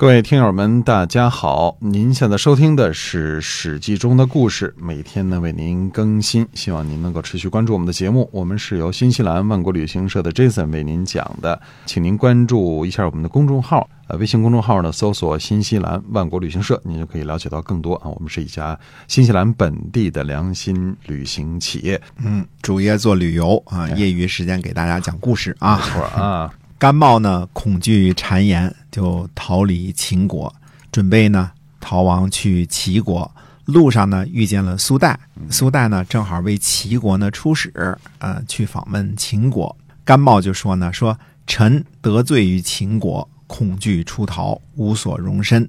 [0.00, 1.76] 各位听友们，大家好！
[1.78, 8.26] 您现在收听的是《史记》中的故事，每天呢为您更新，希望您能够持续关注我们的节目。
[8.32, 18.08] 我们是由新西兰万国旅行社的 Jason 为您讲的，请您关注一下我们的公众号，呃，微信公众号呢搜索“新西兰万国旅行社”，您就可以了解到更多啊。
[18.08, 25.76] 我们是一家新西兰本地的良心旅行企业，嗯，主业做旅游啊，业余时间给大家讲故事啊。
[25.76, 26.50] 没错啊。
[26.80, 30.50] 甘茂呢，恐惧谗言，就逃离秦国，
[30.90, 33.30] 准备呢逃亡去齐国。
[33.66, 35.20] 路上呢，遇见了苏代，
[35.50, 37.70] 苏代呢正好为齐国呢出使，
[38.16, 39.76] 呃，去访问秦国。
[40.06, 45.68] 甘茂就说呢，说臣得罪于秦国，恐惧出逃，无所容身。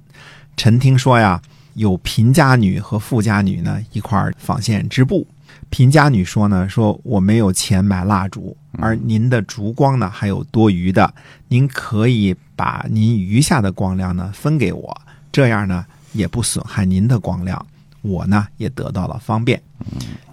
[0.55, 1.41] 臣听说呀，
[1.73, 5.27] 有贫家女和富家女呢一块儿纺线织布。
[5.71, 11.11] 贫家女说呢，说我没有钱买蜡烛，而您的烛光呢还有多余的，
[11.47, 17.65] 您可以把您余下的光亮呢分给我，这样呢也不损害您的光亮，
[18.01, 19.59] 我呢也得到了方便。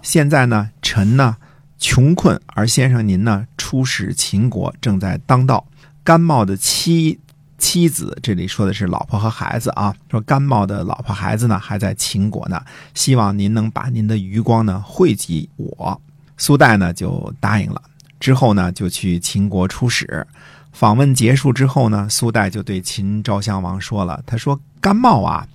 [0.01, 1.37] 现在呢，臣呢
[1.79, 5.65] 穷困，而先生您呢出使秦国，正在当道。
[6.03, 7.17] 甘茂的妻。
[7.59, 9.93] 妻子，这里说的是老婆和孩子啊。
[10.09, 12.59] 说甘茂的老婆孩子呢还在秦国呢，
[12.95, 16.01] 希望您能把您的余光呢汇集我。
[16.37, 17.79] 苏代呢就答应了，
[18.19, 20.25] 之后呢就去秦国出使。
[20.71, 25.45] 访问结束之后呢，苏代就对秦昭襄王说了，他说甘茂啊，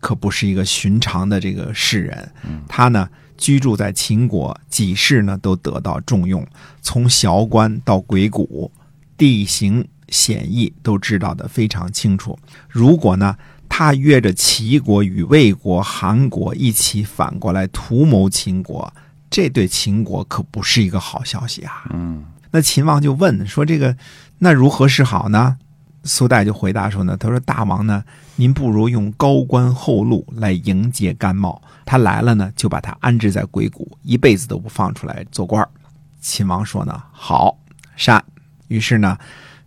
[0.00, 2.32] 可不是一个寻常的这个士人，
[2.68, 6.46] 他呢居住在秦国，几世呢都得到重用，
[6.80, 8.70] 从小关到鬼谷，
[9.16, 9.86] 地形。
[10.08, 12.38] 显义都知道的非常清楚。
[12.68, 13.36] 如果呢，
[13.68, 18.92] 他约着齐国与魏国、韩国一起反过来图谋秦国，
[19.28, 21.84] 这对秦国可不是一个好消息啊。
[21.90, 23.94] 嗯，那秦王就问说：“这个
[24.38, 25.58] 那如何是好呢？”
[26.04, 28.02] 苏代就回答说：“呢，他说大王呢，
[28.36, 35.68] 您不如用高官厚禄来迎接甘茂，他来了呢，就把他安置在鬼谷，一辈子都不放出来做官。”
[36.22, 37.58] 秦王说：“呢，好
[37.96, 38.24] 善。”
[38.68, 39.18] 于是呢。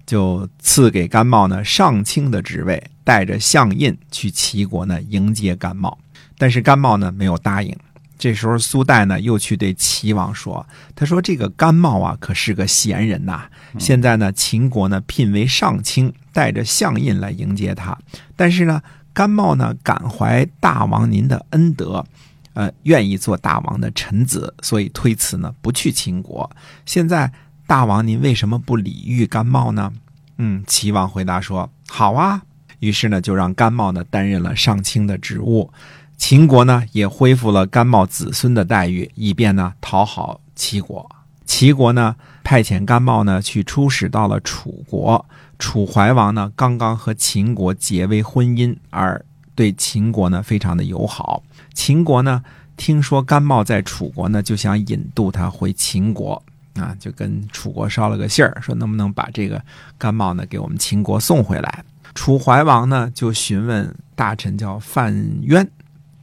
[0.06, 5.98] 就赐给甘茂呢上卿的职位，带着相印去齐国呢迎接甘茂，
[6.38, 7.76] 但是甘茂呢没有答应。
[8.18, 13.46] 这时候苏代呢又去对齐王说：“他说这个甘茂啊可是个贤人呐，
[13.80, 17.98] 现在呢秦国呢聘为上卿，带着相印来迎接他。
[18.36, 22.06] 但是呢甘茂呢感怀大王您的恩德，
[22.54, 26.50] 呃愿意做大王的臣子，所以推辞呢不去秦国。
[26.86, 27.32] 现在。”
[27.72, 29.94] 大王，您为什么不礼遇甘茂呢？
[30.40, 32.42] 嗯，齐王回答说：“好啊。”
[32.80, 35.72] 于是呢，就让甘茂呢担任了上卿的职务。
[36.18, 41.10] 秦国呢也恢复了甘茂子孙的待遇，以便呢讨好齐国。
[41.46, 45.26] 齐国呢派遣甘茂呢去出使到了楚国。
[45.58, 49.24] 楚怀王呢刚刚和秦国结为婚姻，而
[49.56, 51.42] 对秦国呢非常的友好。
[51.74, 52.44] 秦国呢
[52.76, 56.44] 听说甘茂在楚国呢，就想引渡他回秦国。
[56.76, 59.62] 啊，就跟楚国捎了个信儿，说能不能把这个
[59.98, 61.84] 甘茂呢给我们秦国送回来。
[62.14, 65.68] 楚怀王呢就询问大臣叫范渊，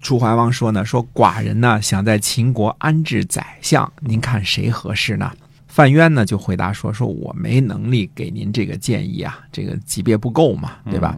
[0.03, 5.32] 楚怀王说呢，说寡人呢想在秦国安置宰相，您看谁合适呢？
[5.66, 11.16] 范渊呢就回答说，说我没能力给您这个建议啊，这个级别不够嘛，对吧？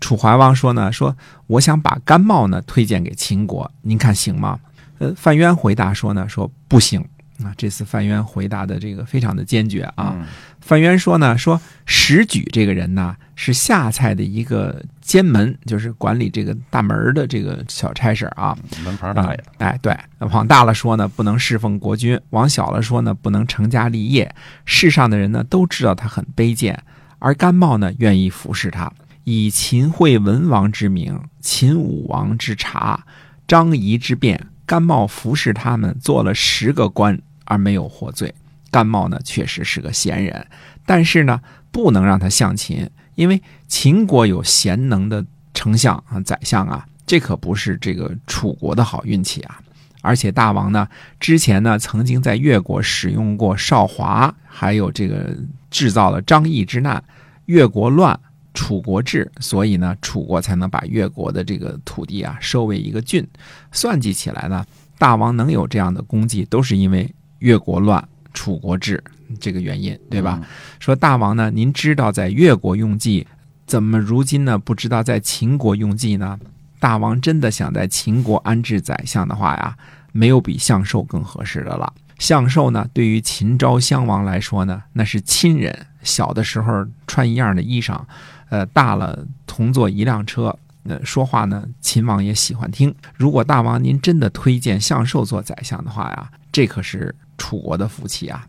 [0.00, 1.16] 楚怀王说呢，说
[1.46, 4.60] 我想把甘茂呢推荐给秦国，您看行吗？
[4.98, 7.04] 呃，范渊回答说呢，说不行。
[7.42, 10.16] 啊，这次范渊回答的这个非常的坚决啊。
[10.60, 18.56] 范渊说呢，说石举这个人呢是下蔡的一个监门，就是管理这个大门的这个小差事啊。
[18.82, 24.34] 门牌大爷，哎，对，往大了说呢，不能侍奉国君；往小了说呢，不能成家立业。
[24.64, 26.82] 世上的人呢都知道他很卑贱，
[27.18, 28.92] 而甘茂呢愿意服侍他，
[29.24, 33.04] 以秦惠文王之名，秦武王之察，
[33.46, 34.48] 张仪之变。
[34.64, 38.32] 甘茂服侍他们做了十个官而没有获罪，
[38.70, 40.46] 甘茂呢确实是个贤人，
[40.84, 41.40] 但是呢
[41.72, 49.58] 不能让他向秦，因为秦国有贤能的丞相啊宰相啊，这可不是这个楚国的好运气啊！
[50.02, 50.86] 而且大王呢
[51.18, 55.34] 之前呢曾经在越国使用过少华，还有这个
[55.70, 57.02] 制造了张翼之难，
[57.46, 58.20] 越国乱。
[58.58, 63.22] 楚国治，所以呢，楚国才能把越国的这个土地啊收为一个郡。
[63.70, 64.64] 算计起来呢，
[64.96, 69.02] 大王能有这样的功绩，都是因为越国乱，楚国治
[69.40, 70.40] 这个原因，对吧？
[70.78, 73.26] 说大王呢，您知道在越国用计，
[73.66, 76.38] 怎么如今呢不知道在秦国用计呢？
[76.78, 79.76] 大王真的想在秦国安置宰相的话呀，
[80.12, 81.92] 没有比相寿更合适的了。
[82.18, 88.00] 相寿呢，对于秦昭襄王来说呢，那是亲人，小的时候穿一样的衣裳，
[88.48, 90.56] 呃，大了同坐一辆车。
[90.88, 92.94] 呃，说话呢，秦王也喜欢听。
[93.16, 98.48] 如果大王您真的推荐相寿做宰相的话呀，这可是楚国的福气啊。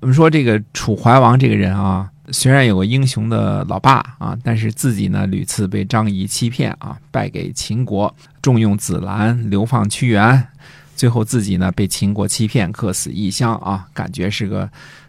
[0.00, 10.48] 我们说这个楚怀王这个人啊，虽然有个英雄的老爸啊，但是自己呢屡次被张仪欺骗啊，败给秦国，重用子兰，流放屈原，
[10.96, 14.66] 最后自己呢被秦国欺骗，客死异乡啊，感觉是个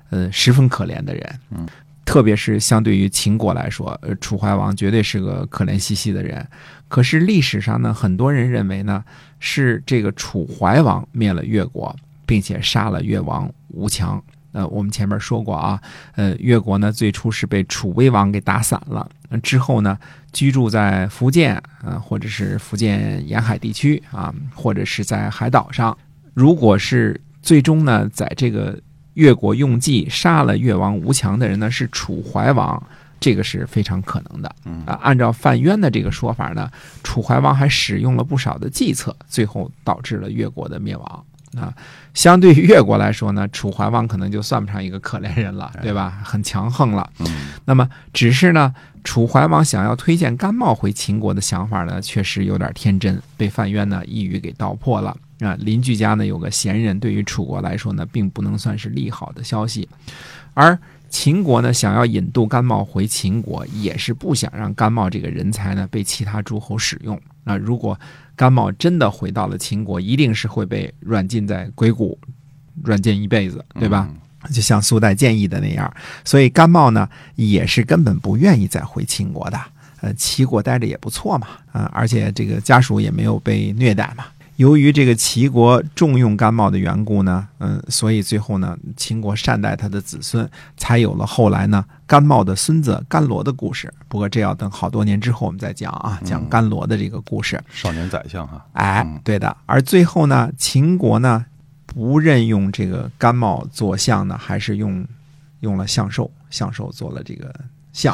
[0.09, 1.39] 呃十分可怜的人。
[1.51, 1.65] 嗯。
[2.05, 6.45] 特别是相对于秦国来说，呃，楚怀王绝对是个可怜兮兮的人。
[6.89, 9.01] 可是历史上呢，很多人认为呢，
[9.39, 11.95] 是这个楚怀王灭了越国，
[12.25, 14.21] 并且杀了越王吴强。
[14.51, 15.81] 呃，我们前面说过啊，
[16.15, 19.09] 呃，越国呢最初是被楚威王给打散了，
[19.41, 19.97] 之后呢
[20.31, 25.97] 居住在福建啊，或者是福建沿海地区啊，或者是在海岛上。
[26.35, 28.79] 如果是最终呢，在这个
[29.15, 32.81] 越国用计杀了越王吴强的人呢，是楚怀王，
[33.19, 34.55] 这个是非常可能的。
[34.85, 36.69] 啊，按照范渊的这个说法呢，
[37.03, 41.25] 楚怀王还使用了不少的计策，最后导致了越国的灭亡。
[41.57, 41.73] 啊，
[42.13, 46.21] 相对于越国来说呢，楚怀王可能就算不上一个可怜人了，对吧？
[46.23, 47.09] 很强横了。
[47.65, 48.73] 那么，只是呢，
[49.03, 55.15] 楚怀王想要推荐甘茂回秦国的想法呢，确实有点天真，被范渊呢一语给道破了。
[55.39, 59.87] 啊，邻居家呢有个贤人，对于楚国来说呢，并不能算是利好的消息。
[60.53, 60.77] 而
[61.09, 67.19] 秦国呢，想要引渡甘茂回秦国，也是不想让甘茂这个人才呢被其他诸侯使用。
[67.43, 67.99] 那如果
[68.35, 72.17] 甘茂真的回到了秦国，一定是会被软禁在鬼谷，
[72.83, 74.09] 软禁一辈子，对吧？
[74.51, 75.93] 就像苏代建议的那样。
[76.25, 79.59] 所以甘茂呢，也是根本不愿意再回秦国的。
[80.01, 84.25] 呃，齐国待着也不错嘛，啊，而且这个家属也没有被虐待嘛。
[84.57, 90.47] 由于这个齐国重用甘茂的缘故呢，嗯，所以最后呢，秦国善待他的子孙，
[90.77, 93.91] 才有了后来呢甘茂的孙子甘罗的故事。
[94.07, 97.61] 不过这要等好多年之后我们再讲啊，讲甘罗的这个故事。
[97.71, 99.57] 少年宰相哈，哎，对的。
[99.65, 101.43] 而最后呢，秦国呢
[101.85, 105.05] 不任用这个甘茂做相呢，还是用
[105.61, 107.53] 用了相寿，相寿做了这个。
[107.93, 108.13] 相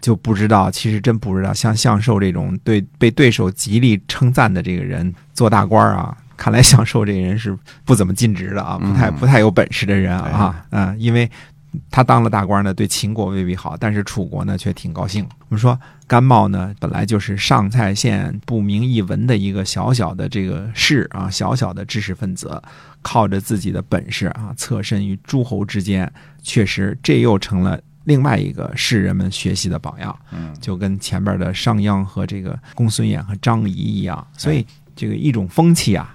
[0.00, 11.30] 就不知道，其实真不知道，像向寿这种对被对手极力称赞的这个人做大官啊，看来向寿这个人是不怎么尽职的啊，不太不太有本事的人啊，嗯，因为
[11.92, 15.24] 他当了大官呢，对秦国未必好，但是楚国呢却挺高兴。
[15.48, 15.78] 我们说
[16.08, 22.60] 甘茂呢，本来就是上蔡县不明一文的一个小小的这个士啊，小小的知识分子，
[23.00, 26.12] 靠着自己的本事啊，侧身于诸侯之间，
[26.42, 27.80] 确实这又成了。
[28.10, 34.66] 另外一个是人们学习的榜样，嗯，就跟前边的商鞅和这个公孙衍和张仪一样，所以
[34.96, 36.12] 这个一种风气啊，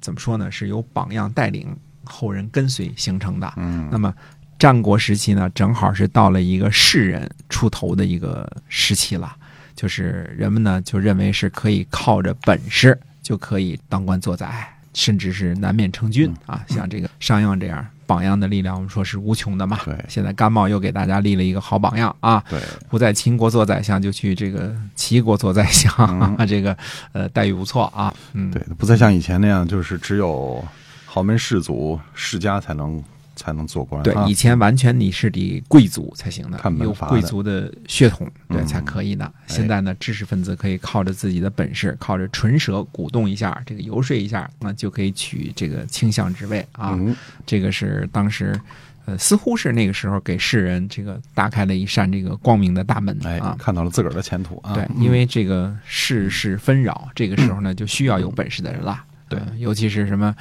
[0.00, 0.50] 怎么说呢？
[0.50, 1.68] 是由榜样带领
[2.02, 3.54] 后人跟随形成的。
[3.58, 4.12] 嗯，那么
[4.58, 9.36] 战国时期呢，正好是到了一个士人出头的一个时期了，
[9.76, 17.86] 就是人们呢就认为是可以靠着本事就可以当官做宰，甚至是南面成君啊，像这个商鞅这样。
[18.06, 19.80] 榜样的力量，我们说是无穷的嘛。
[19.84, 22.42] 对，现在甘茂又给大家立了一个好榜样啊。
[22.48, 26.76] 对，不在秦国做宰相，就去这个齐国做宰相， 这个
[27.12, 28.14] 呃待遇不错啊。
[28.32, 30.64] 嗯，对，不再像以前那样，就是只有
[31.04, 33.02] 豪门士族世家才能。
[33.36, 34.02] 才能做官。
[34.02, 39.32] 对，以前完全你是得贵族才行的，有贵族的血统，对才可以的。
[39.46, 46.98] 现在呢，知识分子可以靠着自己的本事，靠着唇舌鼓动一下，这个游说一下，那就可以取这个倾向之位啊。
[47.44, 48.58] 这个是当时，
[49.04, 54.74] 呃，似乎是那个时候给世人这个打开了一扇这个光明的大门啊，看到了自个儿的前途啊。
[54.74, 59.04] 对，因为这个世事纷扰，这个时候呢，就需要有本事的人了。
[59.28, 60.34] 对，尤其是什么。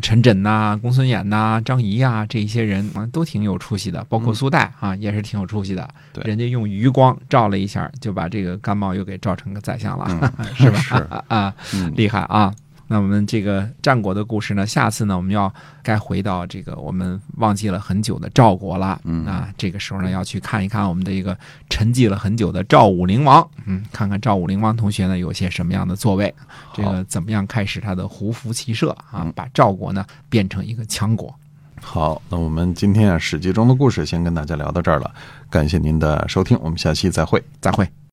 [0.00, 4.02] 陈轸呐、公孙衍呐、张仪呀，这一些人啊，都挺有出息的。
[4.08, 5.86] 包括苏代啊，也是挺有出息的。
[6.12, 10.06] 对，人家用余光照了一下，就把这个甘茂又给照成个宰相了，
[10.54, 10.78] 是吧？
[10.78, 10.94] 是
[11.28, 11.54] 啊，
[11.94, 12.54] 厉害啊！
[12.86, 19.00] 那我们这个战国的故事呢，下次呢，我们要该回到这个我们忘记了很久的赵国了。
[19.04, 21.36] 嗯啊，这个时候呢，要去看一看我们的一个
[21.70, 23.48] 沉寂了很久的赵武灵王。
[23.64, 26.34] 嗯，看看赵武灵王同学呢有些什么样的作为，
[26.74, 31.34] 这个怎么样开始他的胡服骑射啊，把赵国呢变成一个强国。
[31.80, 35.10] 好，那我们今天啊《史记》中的故事先跟大家聊到这儿了，
[35.50, 37.92] 感谢您的收听，我们下期再会，再会。